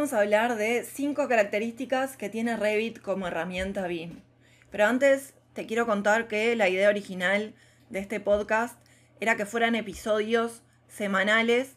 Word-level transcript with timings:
Vamos 0.00 0.14
a 0.14 0.20
hablar 0.20 0.56
de 0.56 0.82
5 0.82 1.28
características 1.28 2.16
que 2.16 2.30
tiene 2.30 2.56
Revit 2.56 3.02
como 3.02 3.26
herramienta 3.26 3.86
BIM. 3.86 4.22
Pero 4.70 4.86
antes 4.86 5.34
te 5.52 5.66
quiero 5.66 5.84
contar 5.84 6.26
que 6.26 6.56
la 6.56 6.70
idea 6.70 6.88
original 6.88 7.52
de 7.90 7.98
este 7.98 8.18
podcast 8.18 8.78
era 9.20 9.36
que 9.36 9.44
fueran 9.44 9.74
episodios 9.74 10.62
semanales 10.88 11.76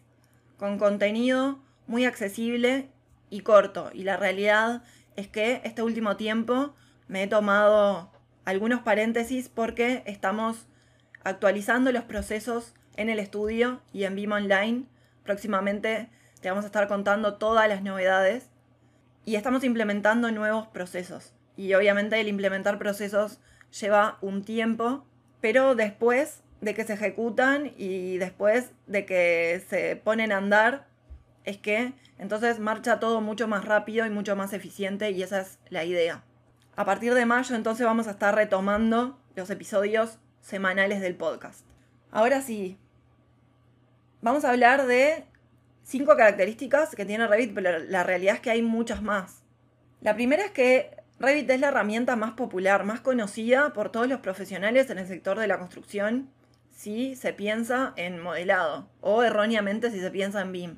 con 0.56 0.78
contenido 0.78 1.60
muy 1.86 2.06
accesible 2.06 2.88
y 3.30 3.42
corto. 3.42 3.92
Y 3.94 4.04
la 4.04 4.16
realidad 4.16 4.84
es 5.18 5.28
que 5.28 5.60
este 5.66 5.82
último 5.82 6.16
tiempo 6.16 6.74
me 7.10 7.24
he 7.24 7.28
tomado 7.28 8.10
algunos 8.46 8.84
paréntesis 8.84 9.50
porque 9.50 10.02
estamos 10.06 10.66
actualizando 11.26 11.92
los 11.92 12.06
procesos 12.06 12.74
en 12.96 13.10
el 13.10 13.20
estudio 13.20 13.82
y 13.92 14.06
en 14.06 14.16
BIM 14.16 14.32
Online. 14.32 14.86
Próximamente 15.26 16.08
te 16.44 16.50
vamos 16.50 16.66
a 16.66 16.68
estar 16.68 16.90
contando 16.90 17.36
todas 17.36 17.70
las 17.70 17.84
novedades 17.84 18.50
y 19.24 19.36
estamos 19.36 19.64
implementando 19.64 20.30
nuevos 20.30 20.68
procesos. 20.68 21.34
Y 21.56 21.74
obviamente 21.74 22.20
el 22.20 22.28
implementar 22.28 22.78
procesos 22.78 23.40
lleva 23.80 24.18
un 24.20 24.44
tiempo, 24.44 25.06
pero 25.40 25.74
después 25.74 26.44
de 26.60 26.74
que 26.74 26.84
se 26.84 26.94
ejecutan 26.94 27.72
y 27.78 28.18
después 28.18 28.72
de 28.88 29.06
que 29.06 29.64
se 29.70 29.96
ponen 29.96 30.34
a 30.34 30.38
andar, 30.38 30.86
es 31.46 31.58
que 31.58 31.94
entonces 32.20 32.60
marcha 32.60 33.00
todo 33.00 33.22
mucho 33.22 33.48
más 33.48 33.64
rápido 33.64 34.06
y 34.06 34.10
mucho 34.10 34.36
más 34.36 34.52
eficiente 34.52 35.12
y 35.12 35.24
esa 35.24 35.40
es 35.40 35.60
la 35.70 35.86
idea. 35.86 36.26
A 36.76 36.84
partir 36.84 37.14
de 37.14 37.26
mayo 37.26 37.56
entonces 37.56 37.86
vamos 37.86 38.08
a 38.08 38.12
estar 38.12 38.36
retomando 38.36 39.18
los 39.36 39.50
episodios 39.50 40.20
semanales 40.42 41.00
del 41.00 41.16
podcast. 41.16 41.66
Ahora 42.12 42.42
sí, 42.42 42.78
vamos 44.22 44.44
a 44.44 44.50
hablar 44.50 44.88
de 44.88 45.24
cinco 45.84 46.16
características 46.16 46.96
que 46.96 47.06
tiene 47.06 47.28
Revit, 47.28 47.54
pero 47.54 47.80
la 47.80 48.04
realidad 48.04 48.36
es 48.36 48.42
que 48.42 48.52
hay 48.52 48.62
muchas 48.62 49.02
más. 49.02 49.44
La 50.02 50.16
primera 50.16 50.46
es 50.46 50.52
que 50.52 50.98
Revit 51.20 51.50
es 51.50 51.60
la 51.60 51.70
herramienta 51.70 52.16
más 52.16 52.34
popular, 52.34 52.84
más 52.84 53.00
conocida 53.00 53.74
por 53.74 53.92
todos 53.92 54.08
los 54.08 54.20
profesionales 54.20 54.90
en 54.90 54.98
el 54.98 55.08
sector 55.08 55.40
de 55.40 55.48
la 55.48 55.60
construcción 55.60 56.30
si 56.72 57.16
se 57.16 57.34
piensa 57.34 57.94
en 57.96 58.20
modelado 58.20 58.90
o 59.00 59.24
erróneamente 59.24 59.92
si 59.92 60.00
se 60.00 60.12
piensa 60.12 60.42
en 60.42 60.52
BIM. 60.52 60.78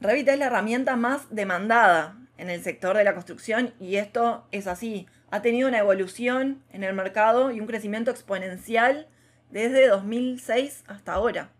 Revit 0.00 0.28
es 0.28 0.38
la 0.38 0.46
herramienta 0.46 0.96
más 0.96 1.26
demandada 1.30 2.16
en 2.38 2.50
el 2.50 2.62
sector 2.62 2.96
de 2.96 3.04
la 3.04 3.14
construcción 3.14 3.74
y 3.78 3.96
esto 3.96 4.46
es 4.52 4.66
así. 4.66 5.06
Ha 5.30 5.42
tenido 5.42 5.68
una 5.68 5.78
evolución 5.78 6.62
en 6.70 6.82
el 6.82 6.94
mercado 6.94 7.50
y 7.50 7.60
un 7.60 7.66
crecimiento 7.66 8.10
exponencial 8.10 9.08
desde 9.50 9.86
2006 9.88 10.84
hasta 10.86 11.12
ahora. 11.12 11.50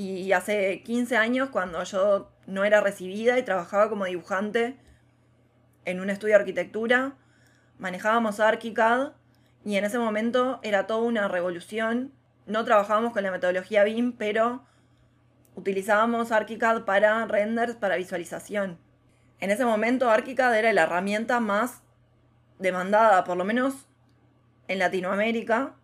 Y 0.00 0.30
hace 0.32 0.82
15 0.84 1.16
años, 1.16 1.48
cuando 1.50 1.82
yo 1.82 2.30
no 2.46 2.64
era 2.64 2.80
recibida 2.80 3.36
y 3.36 3.42
trabajaba 3.42 3.88
como 3.88 4.04
dibujante 4.04 4.76
en 5.84 5.98
un 5.98 6.08
estudio 6.08 6.34
de 6.34 6.40
arquitectura, 6.40 7.14
manejábamos 7.78 8.38
ArchiCAD 8.38 9.12
y 9.64 9.74
en 9.74 9.84
ese 9.84 9.98
momento 9.98 10.60
era 10.62 10.86
toda 10.86 11.00
una 11.00 11.26
revolución 11.26 12.12
no 12.48 12.64
trabajábamos 12.64 13.12
con 13.12 13.22
la 13.22 13.30
metodología 13.30 13.84
BIM, 13.84 14.12
pero 14.12 14.64
utilizábamos 15.54 16.32
ArchiCAD 16.32 16.84
para 16.84 17.26
renders, 17.26 17.76
para 17.76 17.96
visualización. 17.96 18.78
En 19.38 19.50
ese 19.50 19.66
momento 19.66 20.10
ArchiCAD 20.10 20.56
era 20.56 20.72
la 20.72 20.84
herramienta 20.84 21.40
más 21.40 21.82
demandada, 22.58 23.22
por 23.24 23.36
lo 23.36 23.44
menos 23.44 23.86
en 24.66 24.78
Latinoamérica, 24.78 25.74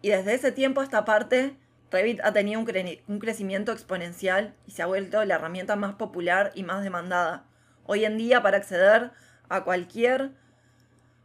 y 0.00 0.08
desde 0.08 0.34
ese 0.34 0.52
tiempo 0.52 0.82
esta 0.82 1.04
parte 1.04 1.54
Revit 1.90 2.20
ha 2.22 2.32
tenido 2.32 2.60
un, 2.60 2.68
un, 3.08 3.18
crecimiento 3.18 3.72
exponencial 3.72 4.54
y 4.66 4.72
se 4.72 4.82
ha 4.82 4.86
vuelto 4.86 5.24
la 5.24 5.34
herramienta 5.34 5.76
más 5.76 5.94
popular 5.94 6.52
y 6.54 6.62
más 6.62 6.82
demandada. 6.84 7.44
Hoy 7.84 8.04
en 8.04 8.16
día 8.16 8.42
para 8.42 8.58
acceder 8.58 9.10
a 9.48 9.64
cualquier 9.64 10.30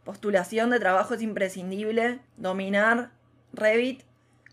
postulación 0.04 0.70
de 0.70 0.80
trabajo 0.80 1.14
es 1.14 1.22
imprescindible 1.22 2.20
dominar 2.36 3.10
Revit 3.52 4.02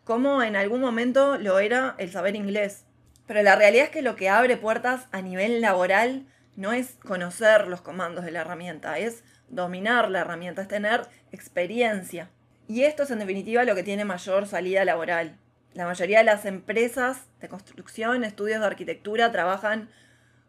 como 0.04 0.44
en 0.44 0.56
algún 0.56 0.82
momento 0.82 1.38
lo 1.38 1.60
era 1.60 1.96
el 1.98 2.12
saber 2.12 2.36
inglés. 2.36 2.86
Pero 3.26 3.42
la 3.42 3.56
realidad 3.56 3.86
es 3.86 3.92
que 3.92 4.02
lo 4.02 4.16
que 4.16 4.30
abre 4.30 4.58
puertas 4.58 5.08
a 5.12 5.22
nivel 5.22 5.62
laboral 5.62 6.26
no 6.56 6.74
es 6.74 6.98
conocer 7.06 7.68
los 7.68 7.82
comandos 7.82 8.26
de 8.26 8.32
la 8.32 8.42
herramienta, 8.42 8.98
es 9.00 9.24
dominar 9.48 10.12
la 10.12 10.20
herramienta, 10.20 10.62
es 10.62 10.68
tener 10.68 11.08
experiencia. 11.32 12.30
Y 12.68 12.84
esto 12.84 13.04
es 13.04 13.12
en 13.12 13.20
definitiva 13.20 13.64
lo 13.64 13.76
que 13.76 13.84
tiene 13.84 14.06
mayor 14.06 14.46
salida 14.46 14.86
laboral. 14.86 15.38
La 15.74 15.86
mayoría 15.86 16.20
de 16.20 16.26
las 16.26 16.46
empresas 16.46 17.28
de 17.40 17.50
construcción, 17.50 18.24
estudios 18.24 18.60
de 18.60 18.66
arquitectura 18.66 19.32
trabajan 19.32 19.90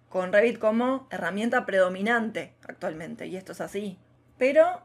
con 0.09 0.33
Revit 0.33 0.59
como 0.59 1.09
herramienta 1.11 1.67
predominante 1.67 2.55
actualmente, 2.67 3.27
y 3.27 3.37
esto 3.37 3.53
es 3.53 3.61
así. 3.61 3.99
Pero 4.39 4.83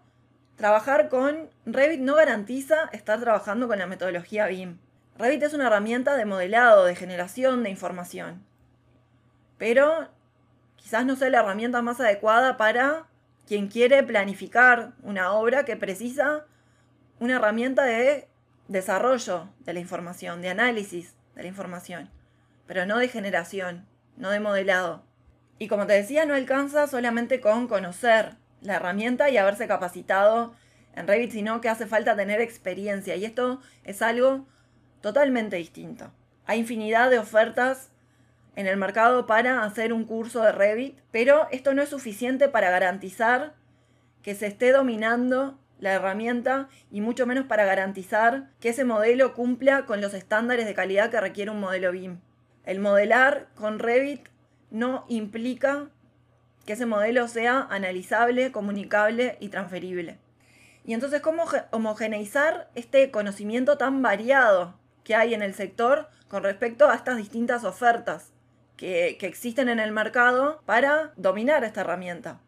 Trabajar 0.59 1.07
con 1.07 1.49
Revit 1.65 2.01
no 2.01 2.15
garantiza 2.15 2.89
estar 2.91 3.17
trabajando 3.21 3.69
con 3.69 3.79
la 3.79 3.87
metodología 3.87 4.45
BIM. 4.45 4.77
Revit 5.17 5.41
es 5.43 5.53
una 5.53 5.67
herramienta 5.67 6.17
de 6.17 6.25
modelado, 6.25 6.83
de 6.83 6.95
generación 6.95 7.63
de 7.63 7.69
información. 7.69 8.45
Pero 9.57 10.09
quizás 10.75 11.05
no 11.05 11.15
sea 11.15 11.29
la 11.29 11.39
herramienta 11.39 11.81
más 11.81 12.01
adecuada 12.01 12.57
para 12.57 13.07
quien 13.47 13.69
quiere 13.69 14.03
planificar 14.03 14.91
una 15.01 15.31
obra 15.31 15.63
que 15.63 15.77
precisa 15.77 16.45
una 17.21 17.37
herramienta 17.37 17.85
de 17.85 18.27
desarrollo 18.69 19.49
de 19.59 19.73
la 19.73 19.79
información, 19.79 20.41
de 20.41 20.49
análisis 20.49 21.15
de 21.35 21.41
la 21.41 21.49
información, 21.49 22.09
pero 22.67 22.85
no 22.85 22.99
de 22.99 23.09
generación, 23.09 23.85
no 24.15 24.29
de 24.29 24.39
modelado. 24.39 25.03
Y 25.57 25.67
como 25.67 25.87
te 25.87 25.93
decía, 25.93 26.25
no 26.25 26.35
alcanza 26.35 26.87
solamente 26.87 27.41
con 27.41 27.67
conocer 27.67 28.35
la 28.61 28.75
herramienta 28.75 29.29
y 29.29 29.37
haberse 29.37 29.67
capacitado 29.67 30.53
en 30.95 31.07
Revit, 31.07 31.31
sino 31.31 31.61
que 31.61 31.69
hace 31.69 31.87
falta 31.87 32.15
tener 32.15 32.39
experiencia. 32.41 33.15
Y 33.15 33.25
esto 33.25 33.59
es 33.83 34.01
algo 34.01 34.45
totalmente 35.01 35.55
distinto. 35.55 36.11
Hay 36.45 36.59
infinidad 36.59 37.09
de 37.09 37.19
ofertas 37.19 37.89
en 38.55 38.67
el 38.67 38.77
mercado 38.77 39.25
para 39.25 39.63
hacer 39.63 39.93
un 39.93 40.05
curso 40.05 40.41
de 40.41 40.51
Revit, 40.51 40.99
pero 41.11 41.47
esto 41.51 41.73
no 41.73 41.81
es 41.81 41.89
suficiente 41.89 42.49
para 42.49 42.69
garantizar 42.69 43.55
que 44.21 44.35
se 44.35 44.47
esté 44.47 44.71
dominando 44.71 45.57
la 45.79 45.93
herramienta 45.93 46.69
y 46.91 47.01
mucho 47.01 47.25
menos 47.25 47.45
para 47.45 47.65
garantizar 47.65 48.49
que 48.59 48.69
ese 48.69 48.83
modelo 48.83 49.33
cumpla 49.33 49.85
con 49.85 50.01
los 50.01 50.13
estándares 50.13 50.65
de 50.65 50.73
calidad 50.73 51.09
que 51.09 51.21
requiere 51.21 51.51
un 51.51 51.59
modelo 51.59 51.91
BIM. 51.91 52.19
El 52.65 52.79
modelar 52.79 53.47
con 53.55 53.79
Revit 53.79 54.27
no 54.69 55.05
implica 55.07 55.89
que 56.65 56.73
ese 56.73 56.85
modelo 56.85 57.27
sea 57.27 57.67
analizable, 57.69 58.51
comunicable 58.51 59.37
y 59.39 59.49
transferible. 59.49 60.19
Y 60.85 60.93
entonces, 60.93 61.21
¿cómo 61.21 61.45
homogeneizar 61.71 62.69
este 62.75 63.11
conocimiento 63.11 63.77
tan 63.77 64.01
variado 64.01 64.77
que 65.03 65.15
hay 65.15 65.33
en 65.33 65.41
el 65.41 65.53
sector 65.53 66.09
con 66.27 66.43
respecto 66.43 66.89
a 66.89 66.95
estas 66.95 67.17
distintas 67.17 67.63
ofertas 67.63 68.31
que, 68.77 69.17
que 69.19 69.27
existen 69.27 69.69
en 69.69 69.79
el 69.79 69.91
mercado 69.91 70.61
para 70.65 71.13
dominar 71.15 71.63
esta 71.63 71.81
herramienta? 71.81 72.39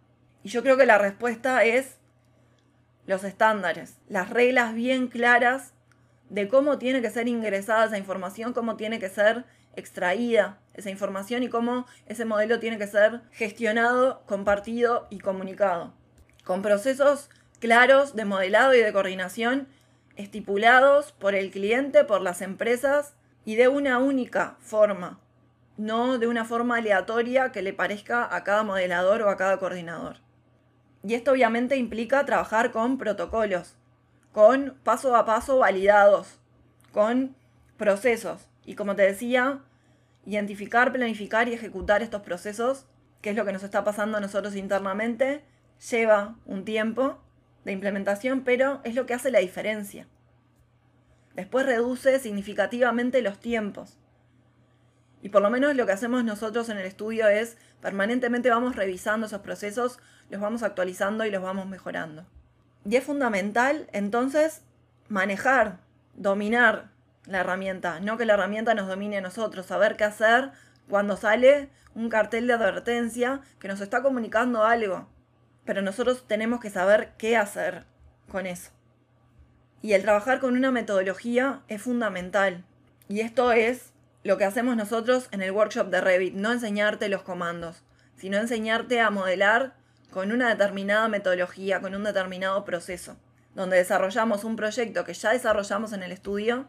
Y 0.43 0.49
yo 0.49 0.61
creo 0.63 0.77
que 0.77 0.85
la 0.85 0.97
respuesta 0.97 1.63
es 1.63 1.97
los 3.05 3.23
estándares, 3.23 3.97
las 4.07 4.29
reglas 4.29 4.73
bien 4.73 5.07
claras 5.07 5.73
de 6.29 6.47
cómo 6.47 6.77
tiene 6.77 7.01
que 7.01 7.09
ser 7.09 7.27
ingresada 7.27 7.85
esa 7.85 7.97
información, 7.97 8.53
cómo 8.53 8.77
tiene 8.77 8.99
que 8.99 9.09
ser 9.09 9.45
extraída 9.75 10.59
esa 10.73 10.89
información 10.89 11.43
y 11.43 11.49
cómo 11.49 11.85
ese 12.07 12.25
modelo 12.25 12.59
tiene 12.59 12.77
que 12.77 12.87
ser 12.87 13.21
gestionado, 13.31 14.23
compartido 14.25 15.07
y 15.09 15.19
comunicado. 15.19 15.93
Con 16.43 16.61
procesos 16.61 17.29
claros 17.59 18.15
de 18.15 18.25
modelado 18.25 18.73
y 18.73 18.79
de 18.79 18.93
coordinación 18.93 19.67
estipulados 20.15 21.11
por 21.11 21.35
el 21.35 21.51
cliente, 21.51 22.03
por 22.03 22.21
las 22.21 22.41
empresas 22.41 23.13
y 23.45 23.55
de 23.55 23.67
una 23.67 23.99
única 23.99 24.57
forma, 24.59 25.19
no 25.77 26.17
de 26.17 26.27
una 26.27 26.45
forma 26.45 26.77
aleatoria 26.77 27.51
que 27.51 27.61
le 27.61 27.73
parezca 27.73 28.33
a 28.35 28.43
cada 28.43 28.63
modelador 28.63 29.21
o 29.21 29.29
a 29.29 29.37
cada 29.37 29.57
coordinador. 29.57 30.17
Y 31.03 31.15
esto 31.15 31.31
obviamente 31.31 31.77
implica 31.77 32.25
trabajar 32.25 32.71
con 32.71 32.97
protocolos, 32.97 33.75
con 34.31 34.77
paso 34.83 35.15
a 35.15 35.25
paso 35.25 35.57
validados, 35.57 36.39
con 36.91 37.35
procesos 37.77 38.47
Y 38.65 38.75
como 38.75 38.95
te 38.95 39.01
decía, 39.01 39.61
identificar, 40.25 40.91
planificar 40.91 41.47
y 41.47 41.53
ejecutar 41.53 42.03
estos 42.03 42.21
procesos, 42.21 42.85
que 43.21 43.31
es 43.31 43.35
lo 43.35 43.45
que 43.45 43.53
nos 43.53 43.63
está 43.63 43.83
pasando 43.83 44.17
a 44.17 44.21
nosotros 44.21 44.55
internamente, 44.55 45.43
lleva 45.89 46.35
un 46.45 46.63
tiempo 46.63 47.19
de 47.65 47.71
implementación, 47.71 48.43
pero 48.43 48.81
es 48.83 48.93
lo 48.93 49.05
que 49.05 49.15
hace 49.15 49.31
la 49.31 49.39
diferencia. 49.39 50.07
Después 51.33 51.65
reduce 51.65 52.19
significativamente 52.19 53.21
los 53.21 53.39
tiempos. 53.39 53.97
Y 55.21 55.29
por 55.29 55.41
lo 55.41 55.49
menos 55.49 55.75
lo 55.75 55.85
que 55.85 55.91
hacemos 55.91 56.23
nosotros 56.23 56.69
en 56.69 56.77
el 56.77 56.85
estudio 56.85 57.27
es 57.27 57.57
permanentemente 57.81 58.49
vamos 58.49 58.75
revisando 58.75 59.27
esos 59.27 59.41
procesos, 59.41 59.99
los 60.29 60.41
vamos 60.41 60.63
actualizando 60.63 61.25
y 61.25 61.31
los 61.31 61.43
vamos 61.43 61.67
mejorando. 61.67 62.25
Y 62.85 62.95
es 62.95 63.03
fundamental 63.03 63.87
entonces 63.91 64.61
manejar, 65.09 65.77
dominar 66.15 66.89
la 67.25 67.41
herramienta, 67.41 67.99
no 67.99 68.17
que 68.17 68.25
la 68.25 68.33
herramienta 68.33 68.73
nos 68.73 68.87
domine 68.87 69.17
a 69.17 69.21
nosotros, 69.21 69.67
saber 69.67 69.95
qué 69.95 70.05
hacer 70.05 70.51
cuando 70.89 71.17
sale 71.17 71.69
un 71.93 72.09
cartel 72.09 72.47
de 72.47 72.53
advertencia 72.53 73.41
que 73.59 73.67
nos 73.67 73.81
está 73.81 74.01
comunicando 74.01 74.63
algo. 74.63 75.07
Pero 75.65 75.81
nosotros 75.83 76.25
tenemos 76.27 76.59
que 76.59 76.71
saber 76.71 77.11
qué 77.17 77.37
hacer 77.37 77.85
con 78.29 78.47
eso. 78.47 78.71
Y 79.83 79.93
el 79.93 80.01
trabajar 80.01 80.39
con 80.39 80.55
una 80.55 80.71
metodología 80.71 81.61
es 81.67 81.81
fundamental. 81.81 82.63
Y 83.07 83.21
esto 83.21 83.51
es 83.51 83.91
lo 84.23 84.37
que 84.37 84.45
hacemos 84.45 84.75
nosotros 84.75 85.27
en 85.31 85.41
el 85.41 85.51
workshop 85.51 85.89
de 85.89 86.01
Revit, 86.01 86.35
no 86.35 86.51
enseñarte 86.51 87.09
los 87.09 87.23
comandos, 87.23 87.83
sino 88.15 88.37
enseñarte 88.37 89.01
a 89.01 89.09
modelar 89.09 89.75
con 90.11 90.31
una 90.31 90.49
determinada 90.49 91.07
metodología, 91.07 91.81
con 91.81 91.95
un 91.95 92.03
determinado 92.03 92.63
proceso, 92.63 93.17
donde 93.55 93.77
desarrollamos 93.77 94.43
un 94.43 94.55
proyecto 94.55 95.03
que 95.05 95.13
ya 95.13 95.31
desarrollamos 95.31 95.93
en 95.93 96.03
el 96.03 96.11
estudio 96.11 96.67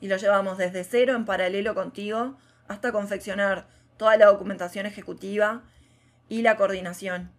y 0.00 0.08
lo 0.08 0.16
llevamos 0.16 0.58
desde 0.58 0.84
cero 0.84 1.14
en 1.14 1.24
paralelo 1.24 1.74
contigo 1.74 2.36
hasta 2.68 2.92
confeccionar 2.92 3.66
toda 3.96 4.16
la 4.16 4.26
documentación 4.26 4.86
ejecutiva 4.86 5.62
y 6.28 6.42
la 6.42 6.56
coordinación. 6.56 7.30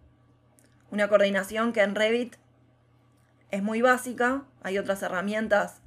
Una 0.90 1.08
coordinación 1.08 1.72
que 1.72 1.82
en 1.82 1.94
Revit 1.94 2.36
es 3.50 3.62
muy 3.62 3.82
básica, 3.82 4.44
hay 4.62 4.78
otras 4.78 5.02
herramientas 5.02 5.80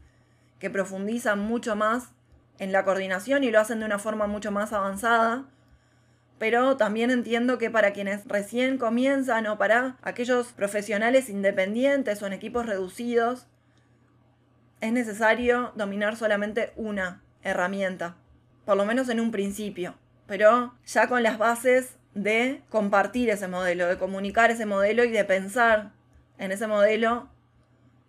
que 0.60 0.70
profundizan 0.70 1.40
mucho 1.40 1.76
más 1.76 2.12
en 2.60 2.72
la 2.72 2.84
coordinación 2.84 3.44
y 3.44 3.52
lo 3.52 3.60
hacen 3.60 3.80
de 3.80 3.86
una 3.86 4.00
forma 4.00 4.28
mucho 4.28 4.52
más 4.52 4.74
avanzada, 4.74 5.46
pero 6.38 6.78
también 6.78 7.12
entiendo 7.12 7.58
que 7.58 7.70
para 7.70 7.92
quienes 7.92 8.26
recién 8.26 8.78
comienzan 8.78 9.48
o 9.48 9.58
para 9.58 9.98
aquellos 10.02 10.54
profesionales 10.54 11.30
independientes 11.30 12.22
o 12.22 12.28
en 12.28 12.34
equipos 12.34 12.66
reducidos, 12.66 13.48
es 14.82 14.94
necesario 14.94 15.74
dominar 15.76 16.16
solamente 16.16 16.72
una 16.76 17.22
herramienta, 17.44 18.16
por 18.66 18.78
lo 18.78 18.86
menos 18.86 19.10
en 19.10 19.20
un 19.20 19.32
principio, 19.32 19.96
pero 20.28 20.74
ya 20.86 21.08
con 21.08 21.24
las 21.24 21.38
bases 21.38 21.98
de 22.14 22.62
compartir 22.70 23.30
ese 23.30 23.48
modelo, 23.48 23.88
de 23.88 23.98
comunicar 23.98 24.52
ese 24.52 24.66
modelo 24.66 25.04
y 25.04 25.12
de 25.12 25.26
pensar 25.26 25.92
en 26.38 26.52
ese 26.52 26.68
modelo 26.68 27.28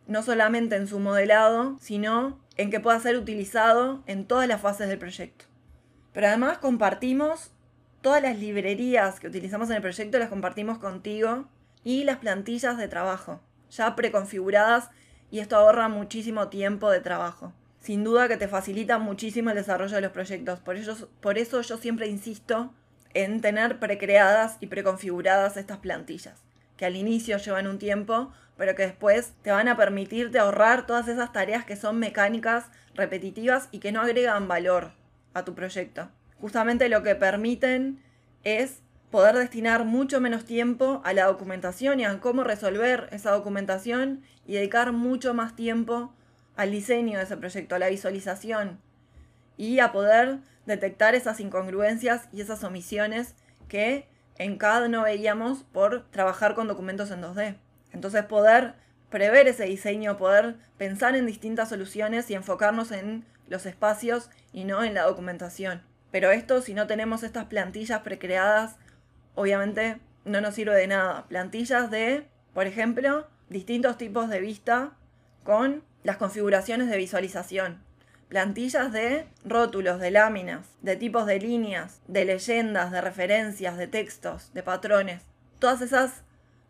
no 0.07 0.23
solamente 0.23 0.77
en 0.77 0.87
su 0.87 0.99
modelado, 0.99 1.77
sino 1.81 2.39
en 2.61 2.71
que 2.71 2.79
pueda 2.79 3.01
ser 3.01 3.17
utilizado 3.17 4.03
en 4.05 4.27
todas 4.27 4.47
las 4.47 4.61
fases 4.61 4.87
del 4.87 4.99
proyecto. 4.99 5.47
Pero 6.13 6.27
además 6.27 6.59
compartimos 6.59 7.53
todas 8.03 8.21
las 8.21 8.39
librerías 8.39 9.19
que 9.19 9.29
utilizamos 9.29 9.71
en 9.71 9.77
el 9.77 9.83
proyecto, 9.83 10.19
las 10.19 10.29
compartimos 10.29 10.77
contigo 10.77 11.49
y 11.85 12.05
las 12.05 12.19
plantillas 12.19 12.77
de 12.77 12.87
trabajo, 12.87 13.41
ya 13.71 13.97
preconfiguradas 13.97 14.91
y 15.31 15.39
esto 15.39 15.57
ahorra 15.57 15.89
muchísimo 15.89 16.49
tiempo 16.49 16.91
de 16.91 17.01
trabajo. 17.01 17.55
Sin 17.81 18.05
duda 18.05 18.29
que 18.29 18.37
te 18.37 18.47
facilita 18.47 18.99
muchísimo 18.99 19.49
el 19.49 19.57
desarrollo 19.57 19.95
de 19.95 20.03
los 20.03 20.13
proyectos. 20.13 20.61
Por, 20.61 20.77
por 21.23 21.39
eso 21.39 21.63
yo 21.63 21.79
siempre 21.79 22.09
insisto 22.09 22.75
en 23.15 23.41
tener 23.41 23.79
precreadas 23.79 24.59
y 24.61 24.67
preconfiguradas 24.67 25.57
estas 25.57 25.79
plantillas, 25.79 26.43
que 26.81 26.87
al 26.87 26.97
inicio 26.97 27.37
llevan 27.37 27.67
un 27.67 27.79
tiempo, 27.79 28.33
pero 28.57 28.75
que 28.75 28.85
después 28.85 29.35
te 29.43 29.51
van 29.51 29.69
a 29.69 29.77
permitirte 29.77 30.39
ahorrar 30.39 30.87
todas 30.87 31.09
esas 31.09 31.31
tareas 31.31 31.67
que 31.67 31.77
son 31.77 31.99
mecánicas, 31.99 32.71
repetitivas 32.95 33.69
y 33.71 33.81
que 33.81 33.93
no 33.93 34.01
agregan 34.01 34.49
valor 34.49 34.93
a 35.35 35.45
tu 35.45 35.55
proyecto. 35.55 36.09
Justamente 36.41 36.89
lo 36.89 37.03
que 37.03 37.15
permiten 37.17 38.03
es 38.45 38.79
poder 39.11 39.37
destinar 39.37 39.85
mucho 39.85 40.23
menos 40.23 40.47
tiempo 40.47 41.03
a 41.05 41.13
la 41.13 41.27
documentación 41.27 42.01
y 42.01 42.07
a 42.07 42.19
cómo 42.19 42.45
resolver 42.45 43.11
esa 43.13 43.33
documentación 43.33 44.23
y 44.47 44.55
dedicar 44.55 44.93
mucho 44.93 45.35
más 45.35 45.55
tiempo 45.55 46.15
al 46.57 46.71
diseño 46.71 47.19
de 47.19 47.25
ese 47.25 47.37
proyecto, 47.37 47.75
a 47.75 47.79
la 47.79 47.91
visualización 47.91 48.81
y 49.59 49.81
a 49.81 49.93
poder 49.93 50.39
detectar 50.65 51.15
esas 51.15 51.41
incongruencias 51.41 52.31
y 52.33 52.41
esas 52.41 52.65
omisiones 52.65 53.35
que 53.69 54.09
en 54.41 54.57
CAD 54.57 54.89
no 54.89 55.03
veíamos 55.03 55.65
por 55.65 56.11
trabajar 56.11 56.55
con 56.55 56.67
documentos 56.67 57.11
en 57.11 57.21
2D. 57.21 57.57
Entonces 57.93 58.25
poder 58.25 58.73
prever 59.11 59.47
ese 59.49 59.65
diseño, 59.65 60.17
poder 60.17 60.57
pensar 60.79 61.15
en 61.15 61.27
distintas 61.27 61.69
soluciones 61.69 62.31
y 62.31 62.35
enfocarnos 62.35 62.91
en 62.91 63.27
los 63.49 63.67
espacios 63.67 64.31
y 64.55 64.65
no 64.65 64.83
en 64.83 64.95
la 64.95 65.03
documentación. 65.03 65.83
Pero 66.11 66.31
esto, 66.31 66.63
si 66.63 66.73
no 66.73 66.87
tenemos 66.87 67.23
estas 67.23 67.45
plantillas 67.45 68.01
precreadas, 68.01 68.77
obviamente 69.35 70.01
no 70.25 70.41
nos 70.41 70.55
sirve 70.55 70.75
de 70.75 70.87
nada. 70.87 71.27
Plantillas 71.29 71.91
de, 71.91 72.27
por 72.55 72.67
ejemplo, 72.67 73.29
distintos 73.51 73.99
tipos 73.99 74.31
de 74.31 74.41
vista 74.41 74.93
con 75.45 75.85
las 76.03 76.17
configuraciones 76.17 76.89
de 76.89 76.97
visualización. 76.97 77.83
Plantillas 78.31 78.93
de 78.93 79.27
rótulos, 79.45 79.99
de 79.99 80.13
láminas, 80.13 80.65
de 80.83 80.95
tipos 80.95 81.27
de 81.27 81.41
líneas, 81.41 82.01
de 82.07 82.25
leyendas, 82.25 82.93
de 82.93 83.01
referencias, 83.01 83.77
de 83.77 83.89
textos, 83.89 84.55
de 84.55 84.63
patrones. 84.63 85.23
Todas 85.59 85.81
esas 85.81 86.23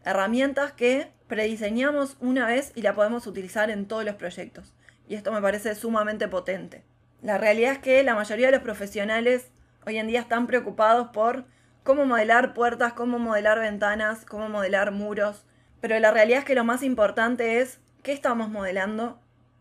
herramientas 0.03 0.73
que 0.73 1.13
prediseñamos 1.29 2.17
una 2.19 2.47
vez 2.47 2.73
y 2.75 2.81
la 2.81 2.95
podemos 2.95 3.27
utilizar 3.27 3.69
en 3.69 3.85
todos 3.85 4.07
los 4.07 4.15
proyectos. 4.15 4.73
Y 5.07 5.17
esto 5.17 5.33
me 5.33 5.43
parece 5.43 5.75
sumamente 5.75 6.29
potente. 6.29 6.83
La 7.21 7.37
realidad 7.37 7.73
es 7.73 7.79
que 7.81 8.03
la 8.05 8.15
mayoría 8.15 8.47
de 8.47 8.53
los 8.53 8.63
profesionales 8.63 9.51
hoy 9.87 9.99
en 9.99 10.07
día 10.07 10.21
están 10.21 10.47
preocupados 10.47 11.09
por 11.09 11.45
cómo 11.83 12.07
modelar 12.07 12.55
puertas, 12.55 12.95
cómo 12.95 13.19
modelar 13.19 13.61
ventanas, 13.61 14.25
cómo 14.25 14.49
modelar 14.49 14.93
muros. 14.93 15.45
Pero 15.83 15.99
la 15.99 16.11
realidad 16.11 16.39
es 16.39 16.45
que 16.47 16.55
lo 16.55 16.65
más 16.65 16.83
importante 16.83 17.61
es 17.61 17.81
qué 18.03 18.13
estamos 18.13 18.49
modelando 18.49 19.21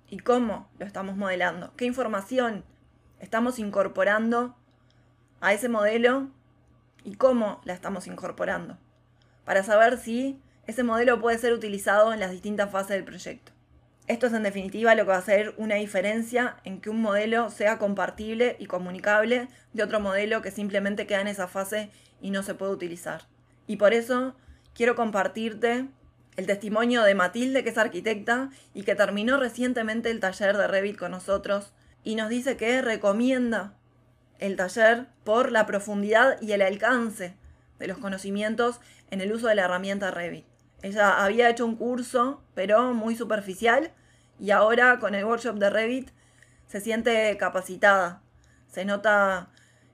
y 0.10 0.20
cómo 0.20 0.70
lo 0.80 0.86
estamos 0.86 1.16
modelando. 1.16 1.74
Qué 1.76 1.86
información 1.86 2.64
estamos 3.20 3.60
incorporando 3.60 4.56
a 5.42 5.54
ese 5.54 5.70
modelo 5.70 6.30
y 7.04 7.16
cómo 7.16 7.62
la 7.64 7.74
estamos 7.74 8.08
incorporando 8.08 8.78
para 9.46 9.64
saber 9.64 9.98
si 9.98 10.40
ese 10.68 10.84
modelo 10.84 11.20
puede 11.20 11.40
ser 11.40 11.54
utilizado 11.54 12.14
en 12.14 12.20
las 12.20 12.32
distintas 12.32 12.70
fases 12.72 12.90
del 12.90 13.04
proyecto. 13.04 13.52
Esto 14.08 14.28
es 14.28 14.34
en 14.34 14.44
definitiva 14.44 14.96
lo 14.96 15.04
que 15.04 15.10
va 15.10 15.16
a 15.16 15.20
hacer 15.20 15.54
una 15.58 15.76
diferencia 15.76 16.58
en 16.64 16.82
que 16.82 16.90
un 16.90 17.02
modelo 17.02 17.50
sea 17.50 17.78
compartible 17.78 18.56
y 18.60 18.66
comunicable 18.66 19.48
de 19.74 19.84
otro 19.84 20.00
modelo 20.00 20.42
que 20.42 20.52
simplemente 20.52 21.08
queda 21.08 21.22
en 21.22 21.28
esa 21.28 21.48
fase 21.48 21.92
y 22.22 22.32
no 22.32 22.44
se 22.44 22.56
puede 22.56 22.72
utilizar. 22.72 23.24
Y 23.68 23.78
por 23.78 23.94
eso 23.94 24.36
quiero 24.74 24.96
compartirte 24.96 25.88
el 26.40 26.48
testimonio 26.48 27.04
de 27.04 27.16
Matilde, 27.16 27.66
que 27.66 27.72
es 27.72 27.78
arquitecta 27.78 28.50
y 28.74 28.84
que 28.84 28.96
terminó 28.96 29.38
recientemente 29.38 30.10
el 30.10 30.22
taller 30.22 30.56
de 30.56 30.68
Revit 30.70 30.98
con 30.98 31.12
nosotros 31.12 31.74
y 32.02 32.16
nos 32.16 32.30
dice 32.30 32.56
que 32.56 32.82
recomienda 32.82 33.74
el 34.40 34.56
taller 34.56 35.08
por 35.26 35.52
la 35.52 35.66
profundidad 35.66 36.42
y 36.42 36.54
el 36.54 36.62
alcance 36.62 37.36
de 37.78 37.88
los 37.88 37.98
conocimientos 37.98 38.80
en 39.12 39.20
el 39.20 39.34
uso 39.34 39.48
de 39.48 39.56
la 39.56 39.66
herramienta 39.66 40.12
Revit. 40.12 40.46
Ella 40.82 41.26
había 41.26 41.50
hecho 41.50 41.66
un 41.66 41.76
curso, 41.76 42.42
pero 42.54 42.94
muy 42.94 43.18
superficial, 43.18 43.92
y 44.40 44.52
ahora 44.52 45.00
con 45.00 45.16
el 45.16 45.26
workshop 45.26 45.58
de 45.58 45.70
Revit 45.70 46.10
se 46.68 46.80
siente 46.80 47.36
capacitada. 47.36 48.22
Se 48.70 48.86
nota 48.86 49.50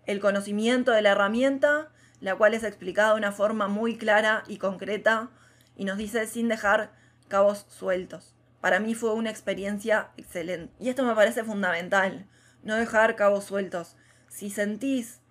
el 0.05 0.19
conocimiento 0.19 0.91
de 0.91 1.01
la 1.01 1.13
herramienta, 1.13 1.89
la 2.19 2.35
cual 2.35 2.53
es 2.53 2.63
explicada 2.63 3.13
de 3.13 3.17
una 3.17 3.31
forma 3.31 3.67
muy 3.67 3.97
clara 3.97 4.43
y 4.47 4.59
concreta, 4.59 5.31
y 5.75 5.85
nos 5.85 5.97
dice 5.97 6.27
sin 6.27 6.47
dejar 6.47 6.91
cabos 7.27 7.65
sueltos. 7.69 8.35
Para 8.61 8.79
mí 8.79 8.95
fue 8.95 9.13
una 9.13 9.29
experiencia 9.29 10.09
excelente. 10.17 10.73
Y 10.79 10.89
esto 10.89 11.03
me 11.03 11.15
parece 11.15 11.43
fundamental, 11.43 12.27
no 12.63 12.75
dejar 12.75 13.15
cabos 13.15 13.45
sueltos. 13.45 13.95
Si 14.27 14.49
sentís 14.49 15.21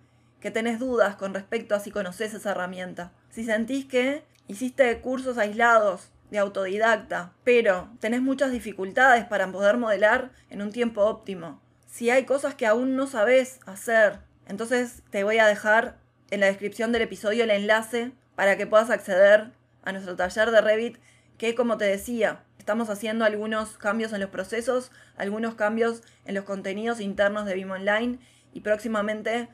que 0.45 0.51
tenés 0.51 0.77
dudas 0.77 1.15
con 1.15 1.33
respecto 1.33 1.73
a 1.73 1.79
si 1.79 1.89
conoces 1.89 2.33
esa 2.33 2.51
herramienta. 2.51 3.11
Si 3.31 3.43
sentís 3.43 3.85
que 3.85 4.23
hiciste 4.47 5.01
cursos 5.01 5.39
aislados 5.39 6.11
de 6.29 6.37
autodidacta, 6.37 7.33
pero 7.43 7.89
tenés 7.99 8.21
muchas 8.21 8.51
dificultades 8.51 9.25
para 9.25 9.51
poder 9.51 9.77
modelar 9.77 10.31
en 10.49 10.61
un 10.61 10.71
tiempo 10.71 11.01
óptimo. 11.01 11.61
Si 11.87 12.09
hay 12.09 12.25
cosas 12.25 12.53
que 12.53 12.67
aún 12.67 12.95
no 12.95 13.07
sabes 13.07 13.59
hacer, 13.65 14.19
entonces 14.47 15.01
te 15.09 15.23
voy 15.23 15.39
a 15.39 15.47
dejar 15.47 15.97
en 16.29 16.41
la 16.41 16.45
descripción 16.45 16.91
del 16.91 17.01
episodio 17.01 17.43
el 17.43 17.51
enlace 17.51 18.11
para 18.35 18.55
que 18.55 18.67
puedas 18.67 18.89
acceder 18.89 19.51
a 19.85 19.91
nuestro 19.91 20.15
taller 20.15 20.51
de 20.51 20.61
Revit 20.61 20.97
que, 21.37 21.55
como 21.55 21.77
te 21.77 21.85
decía, 21.85 22.43
estamos 22.59 22.89
haciendo 22.89 23.25
algunos 23.25 23.77
cambios 23.77 24.11
en 24.13 24.21
los 24.21 24.29
procesos, 24.29 24.91
algunos 25.17 25.55
cambios 25.55 26.01
en 26.25 26.35
los 26.35 26.43
contenidos 26.43 26.99
internos 26.99 27.45
de 27.45 27.53
BIM 27.53 27.71
Online 27.71 28.19
y 28.53 28.61
próximamente 28.61 29.49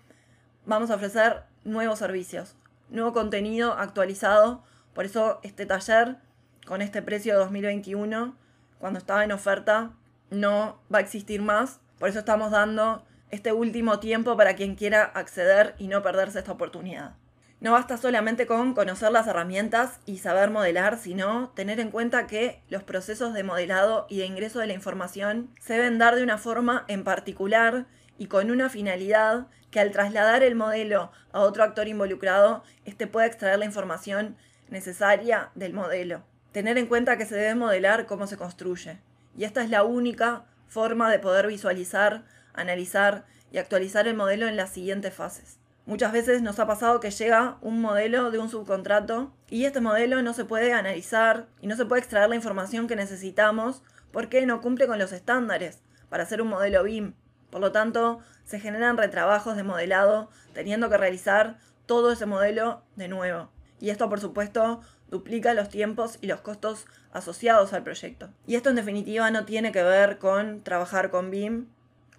vamos 0.66 0.92
a 0.92 0.96
ofrecer 0.96 1.44
nuevos 1.64 2.00
servicios, 2.00 2.56
nuevo 2.90 3.14
contenido 3.14 3.74
actualizado. 3.74 4.64
Por 4.94 5.06
eso 5.06 5.40
este 5.44 5.66
taller 5.66 6.18
con 6.66 6.82
este 6.82 7.02
precio 7.02 7.34
de 7.34 7.40
2021, 7.40 8.36
cuando 8.80 9.00
estaba 9.00 9.24
en 9.24 9.32
oferta, 9.32 9.92
no 10.30 10.80
va 10.94 11.00
a 11.00 11.02
existir 11.02 11.42
más. 11.42 11.80
Por 12.00 12.10
eso 12.10 12.20
estamos 12.20 12.52
dando 12.52 13.04
este 13.30 13.52
último 13.54 14.00
tiempo 14.00 14.38
para 14.38 14.56
quien 14.56 14.76
quiera 14.76 15.04
acceder 15.04 15.76
y 15.78 15.88
no 15.88 16.02
perderse 16.02 16.40
esta 16.40 16.52
oportunidad. 16.52 17.16
No 17.62 17.74
basta 17.74 17.96
solamente 17.96 18.48
con 18.48 18.74
conocer 18.74 19.12
las 19.12 19.28
herramientas 19.28 20.00
y 20.08 20.18
saber 20.18 20.50
modelar, 20.50 20.98
sino 20.98 21.50
tener 21.50 21.80
en 21.80 21.92
cuenta 21.92 22.26
que 22.26 22.64
los 22.70 22.82
procesos 22.82 23.36
de 23.36 23.44
modelado 23.44 24.08
y 24.10 24.18
de 24.18 24.26
ingreso 24.26 24.58
de 24.58 24.66
la 24.66 24.74
información 24.74 25.54
se 25.60 25.74
deben 25.74 26.00
dar 26.00 26.16
de 26.16 26.24
una 26.24 26.40
forma 26.40 26.86
en 26.88 27.04
particular 27.04 27.86
y 28.18 28.26
con 28.26 28.50
una 28.50 28.68
finalidad 28.70 29.46
que 29.70 29.80
al 29.80 29.92
trasladar 29.92 30.42
el 30.42 30.56
modelo 30.56 31.12
a 31.34 31.42
otro 31.42 31.64
actor 31.64 31.88
involucrado, 31.88 32.64
éste 32.84 33.06
pueda 33.06 33.28
extraer 33.28 33.60
la 33.60 33.66
información 33.66 34.38
necesaria 34.70 35.52
del 35.54 35.74
modelo. 35.74 36.24
Tener 36.52 36.80
en 36.80 36.88
cuenta 36.88 37.16
que 37.20 37.28
se 37.28 37.36
debe 37.36 37.54
modelar 37.54 38.08
cómo 38.08 38.26
se 38.26 38.38
construye. 38.38 38.98
Y 39.38 39.44
esta 39.44 39.64
es 39.64 39.70
la 39.70 39.84
única 39.84 40.46
forma 40.68 41.12
de 41.12 41.20
poder 41.20 41.46
visualizar, 41.46 42.26
analizar 42.54 43.26
y 43.52 43.60
actualizar 43.60 44.08
el 44.08 44.16
modelo 44.16 44.48
en 44.48 44.58
las 44.58 44.72
siguientes 44.72 45.14
fases. 45.14 45.61
Muchas 45.86 46.14
veces 46.14 46.44
nos 46.44 46.60
ha 46.60 46.68
pasado 46.68 47.00
que 47.00 47.10
llega 47.10 47.58
un 47.62 47.82
modelo 47.82 48.30
de 48.30 48.38
un 48.38 48.50
subcontrato 48.50 49.34
y 49.50 49.66
este 49.66 49.82
modelo 49.82 50.22
no 50.22 50.34
se 50.34 50.46
puede 50.46 50.74
analizar 50.74 51.48
y 51.60 51.68
no 51.68 51.76
se 51.76 51.86
puede 51.86 52.02
extraer 52.02 52.30
la 52.30 52.36
información 52.36 52.88
que 52.88 52.96
necesitamos 52.96 53.82
porque 54.12 54.46
no 54.46 54.62
cumple 54.62 54.86
con 54.86 55.00
los 55.00 55.12
estándares 55.12 55.82
para 56.10 56.24
hacer 56.24 56.42
un 56.42 56.50
modelo 56.50 56.84
BIM. 56.84 57.14
Por 57.50 57.62
lo 57.62 57.72
tanto, 57.72 58.20
se 58.46 58.60
generan 58.60 58.98
retrabajos 58.98 59.56
de 59.56 59.64
modelado 59.64 60.30
teniendo 60.54 60.90
que 60.90 60.98
realizar 60.98 61.58
todo 61.88 62.12
ese 62.12 62.28
modelo 62.28 62.84
de 62.96 63.08
nuevo. 63.08 63.50
Y 63.80 63.90
esto, 63.90 64.08
por 64.08 64.20
supuesto, 64.20 64.82
duplica 65.10 65.56
los 65.56 65.70
tiempos 65.70 66.20
y 66.22 66.28
los 66.28 66.42
costos 66.42 66.86
asociados 67.12 67.74
al 67.74 67.84
proyecto. 67.84 68.30
Y 68.46 68.56
esto 68.56 68.70
en 68.70 68.76
definitiva 68.76 69.32
no 69.32 69.46
tiene 69.46 69.72
que 69.72 69.84
ver 69.84 70.20
con 70.20 70.62
trabajar 70.62 71.10
con 71.10 71.32
BIM 71.32 71.66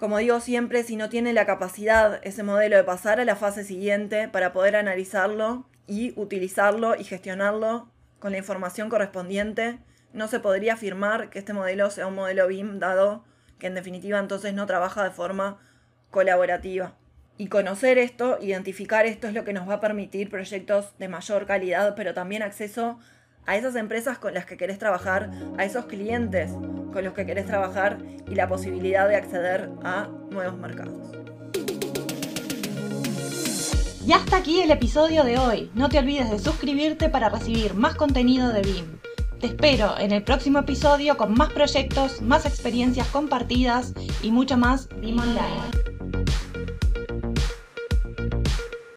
como 0.03 0.19
digo 0.19 0.41
siempre, 0.41 0.83
si 0.83 0.97
no 0.97 1.09
tiene 1.09 1.33
la 1.33 1.47
capacidad 1.47 2.19
ese 2.25 2.43
modelo 2.43 2.77
de 2.77 2.83
pasar 2.83 3.21
a 3.21 3.25
la 3.25 3.37
fase 3.37 3.63
siguiente 3.63 4.27
para 4.27 4.53
poder 4.53 4.75
analizarlo 4.75 5.65
y 5.87 6.13
utilizarlo 6.19 6.97
y 6.97 7.05
gestionarlo 7.05 7.89
con 8.19 8.33
la 8.33 8.39
información 8.39 8.89
correspondiente, 8.89 9.79
no 10.13 10.27
se 10.27 10.41
podría 10.41 10.73
afirmar 10.75 11.31
que 11.31 11.39
este 11.39 11.53
modelo 11.53 11.89
sea 11.89 12.09
un 12.09 12.17
modelo 12.17 12.49
BIM 12.49 12.81
dado 12.81 13.23
que 13.61 13.69
en 13.69 13.77
definitiva 13.77 14.19
entonces 14.19 14.55
no 14.55 14.67
trabaja 14.67 15.05
de 15.05 15.13
forma 15.13 15.61
colaborativa. 16.11 16.97
Y 17.39 17.47
conocer 17.47 17.97
esto, 17.97 18.39
identificar 18.41 19.07
esto 19.07 19.29
es 19.29 19.35
lo 19.35 19.45
que 19.45 19.53
nos 19.53 19.69
va 19.69 19.75
a 19.75 19.81
permitir 19.81 20.31
proyectos 20.31 20.99
de 20.99 21.07
mayor 21.07 21.47
calidad, 21.47 21.95
pero 21.95 22.13
también 22.13 22.43
acceso 22.43 22.99
a 23.47 23.57
esas 23.57 23.77
empresas 23.77 24.19
con 24.19 24.35
las 24.35 24.47
que 24.47 24.57
querés 24.57 24.81
trabajar, 24.81 25.31
a 25.59 25.65
esos 25.65 25.85
clientes 25.85 26.51
con 26.93 27.05
los 27.05 27.15
que 27.15 27.27
querés 27.27 27.47
trabajar 27.47 27.99
y 28.29 28.35
la 28.35 28.49
posibilidad 28.49 29.09
de 29.09 29.17
acceder 29.17 29.71
a 29.83 30.09
nuevos 30.31 30.59
mercados. 30.59 31.13
Y 34.07 34.13
hasta 34.13 34.37
aquí 34.37 34.61
el 34.61 34.71
episodio 34.71 35.23
de 35.23 35.39
hoy. 35.39 35.71
No 35.75 35.89
te 35.89 35.99
olvides 35.99 36.31
de 36.31 36.39
suscribirte 36.39 37.09
para 37.09 37.29
recibir 37.29 37.75
más 37.75 37.95
contenido 37.95 38.53
de 38.53 38.63
BIM. 38.63 38.99
Te 39.41 39.47
espero 39.47 39.99
en 39.99 40.13
el 40.13 40.23
próximo 40.23 40.61
episodio 40.61 41.17
con 41.17 41.35
más 41.35 41.53
proyectos, 41.53 42.21
más 42.21 42.45
experiencias 42.47 43.07
compartidas 43.09 43.93
y 44.23 44.31
mucho 44.31 44.57
más 44.57 44.89
BIM 45.01 45.19
Online. 45.19 45.82